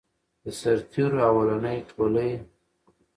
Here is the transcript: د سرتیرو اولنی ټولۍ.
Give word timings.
د 0.43 0.45
سرتیرو 0.59 1.19
اولنی 1.29 1.77
ټولۍ. 1.89 2.31